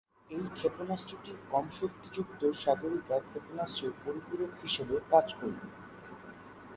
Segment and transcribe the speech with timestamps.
[0.31, 5.67] এই ক্ষেপণাস্ত্রটি কম শক্তি যুক্ত সাগরিকা ক্ষেপণাস্ত্রের পরিপূরক হিসাবে কাজ করবে।